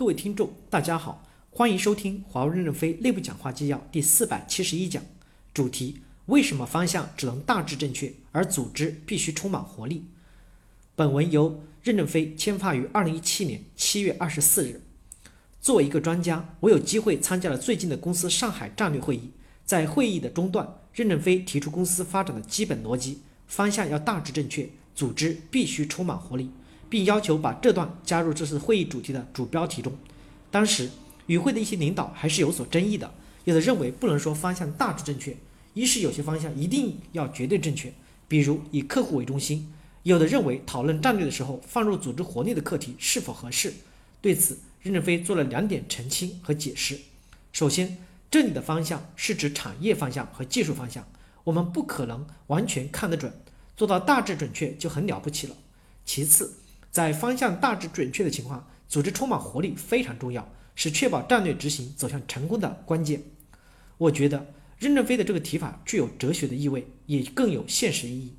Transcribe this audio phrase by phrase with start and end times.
[0.00, 5.02] 各位听众，大家好，欢迎收听华为任正非内部讲话纪要第四百七十一讲，
[5.52, 10.06] 主题：为什么方向只能大致正确，而组织必须充满活力？
[10.96, 14.80] 本文由任正非签发于二零一七年七月二十四日。
[15.60, 19.32] 作为一个专家，我有机会参加了最近的公司上海战略会议。
[19.66, 26.50] 在会议的中段，任正非提出公司发展的基本逻辑方向要大致正确，组织必须充满活力。
[26.90, 29.90] 并要求把这段加入这次会议主题的主标题中。
[30.50, 30.90] 当时
[31.26, 33.10] 与会的一些领导还是有所争议的，
[33.44, 35.34] 有的认为不能说方向大致正确，
[35.72, 37.90] 一是有些方向一定要绝对正确，
[38.26, 39.60] 比如以客户为中心；
[40.02, 43.72] 有的认为讨论战略的时候放入组织活力的课题是否合适。
[44.20, 46.98] 对此，任正非做了两点澄清和解释。
[47.52, 47.96] 首先，
[48.30, 51.06] 这里的方向是指产业方向和技术方向，
[51.44, 53.32] 我们不可能完全看得准，
[53.76, 55.56] 做到大致准确就很了不起了。
[56.04, 56.52] 其次，
[56.90, 63.22] 在方向大致准确的情况，组织充满活力非常重要，是确保战略执行走向成功的关键。
[63.98, 68.34] 我觉得任正非的这个提法具有哲学的意味，也更有现实意义。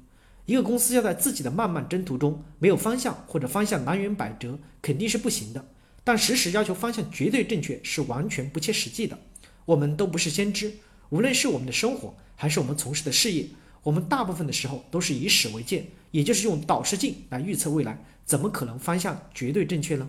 [0.45, 5.65] 一个公司要在自己的漫漫征途中没有方向或者方向南辕北辙，肯定是不行的。
[6.03, 9.17] 但时时要求方向绝对正确是完全不切实际的。
[9.65, 10.73] 我们都不是先知，
[11.09, 13.45] 无论是我们的生活还是我们从事的事业，
[13.83, 18.03] 我们大部分的时候都是以史为鉴，也就是用导视镜来预测未来。
[18.23, 20.07] 怎么可能方向绝对正确呢？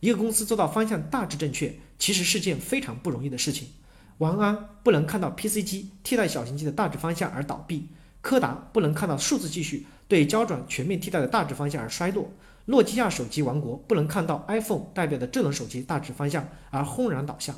[0.00, 3.68] 一个公司做到方向大致正确，其实是件非常不容易的事情。
[4.18, 7.88] 王安不能看到 PC 机替代小型机的大致方向而倒闭，
[8.20, 12.30] 柯达不能看到数字技术对胶转全面替代的大致方向而衰落，
[12.66, 17.54] 诺基亚手机王国不能看到 iPhone 代表的智能手机大致方向而轰然倒下，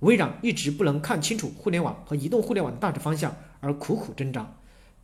[0.00, 4.54] 微软一直不能看清楚互联网和移动互联网的大致方向而苦苦挣扎，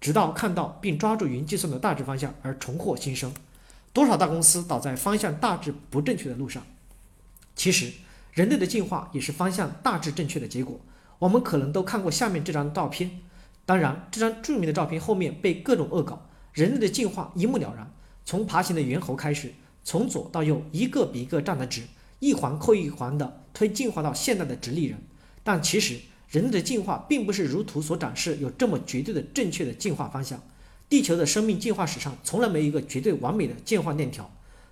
[0.01, 3.33] 直到看到并抓住云计算的大致方向而重获新生。
[3.93, 6.63] 多少大公司倒在方向大致不正确的路上？
[7.55, 7.93] 其实，
[8.33, 10.79] 人类的进化也是方向大致正确的结果。
[11.19, 13.21] 我们可能都看过下面这张照片，
[13.65, 16.29] 当然，这张著名的照片后面被各种恶搞。
[16.53, 17.91] 人类的进化一目了然，
[18.25, 21.83] 从爬行的猿猴开始，从左到右，一个比一个站得直，
[22.19, 24.99] 一环扣一环的推进化到现在的直立人。
[25.43, 30.41] 但其实，人类的进化并不是如图所展示有这么绝对的正确的进化方向。
[30.89, 34.31] 地球的生命进化史上从来没有一个绝对完美的进化链条，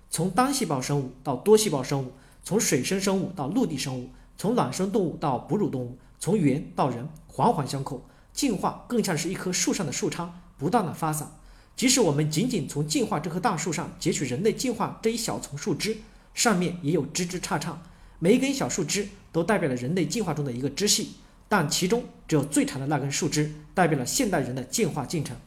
[0.09, 2.11] 从单细胞生物到多细胞生物，
[2.43, 8.05] 从水生生物到陆地生物，从卵生动物到哺乳动物，从猿到人，环环相扣。
[8.31, 10.27] 进化更像是一棵树上的树杈，
[10.57, 11.37] 不断的发散。
[11.75, 15.97] 即使我们仅仅从进化这棵大树上截取人类进化这一小丛树枝，
[16.33, 17.75] 上面也有枝枝杈杈，
[18.19, 21.15] 每一根小树枝都代表了人类进化中的一个支系，
[21.47, 25.37] 但其中只有最长的那根树枝代表了现代人的进化进程。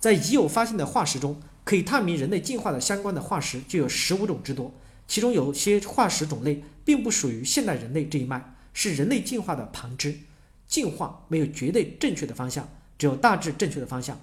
[0.00, 4.72] 在已有发现的化石中，可以探明人类进化的相关的化石就有十五种之多，
[5.06, 10.16] 其中有些化石种类并不属于现代人类这一脉，是人类进化的旁支。
[10.66, 12.68] 进化没有绝对正确的方向，
[12.98, 14.20] 只有大致正确的方向。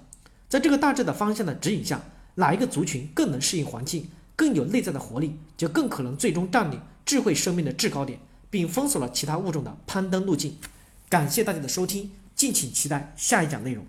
[0.48, 2.00] 在这个大致的方向的指引下，
[2.36, 10.56] 哪一个族群更能适应环境，更有内在的活力，就更可能最终占领智慧生命的制高点，并封锁了其他物种的攀登路径。
[11.08, 13.86] 感谢大家的收听，敬请期待下一讲内容。